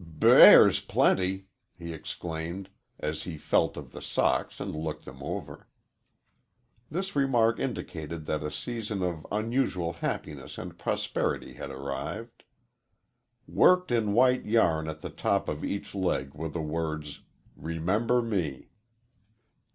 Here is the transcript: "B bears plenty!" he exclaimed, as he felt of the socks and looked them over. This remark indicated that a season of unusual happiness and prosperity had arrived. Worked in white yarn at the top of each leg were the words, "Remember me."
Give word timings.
"B 0.00 0.04
bears 0.20 0.80
plenty!" 0.80 1.48
he 1.76 1.92
exclaimed, 1.92 2.70
as 3.00 3.24
he 3.24 3.36
felt 3.36 3.76
of 3.76 3.92
the 3.92 4.00
socks 4.00 4.58
and 4.58 4.74
looked 4.74 5.04
them 5.04 5.22
over. 5.22 5.68
This 6.90 7.14
remark 7.14 7.60
indicated 7.60 8.24
that 8.24 8.42
a 8.42 8.50
season 8.50 9.02
of 9.02 9.26
unusual 9.30 9.92
happiness 9.92 10.56
and 10.56 10.78
prosperity 10.78 11.52
had 11.52 11.68
arrived. 11.70 12.44
Worked 13.46 13.90
in 13.90 14.14
white 14.14 14.46
yarn 14.46 14.88
at 14.88 15.02
the 15.02 15.10
top 15.10 15.50
of 15.50 15.62
each 15.66 15.94
leg 15.94 16.32
were 16.32 16.48
the 16.48 16.62
words, 16.62 17.20
"Remember 17.54 18.22
me." 18.22 18.70